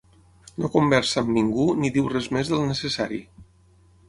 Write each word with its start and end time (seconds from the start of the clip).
No 0.63 0.71
conversa 0.75 1.21
amb 1.21 1.29
ningú 1.35 1.67
ni 1.83 1.93
diu 1.99 2.09
res 2.15 2.31
més 2.39 2.51
del 2.55 2.65
necessari. 2.71 3.23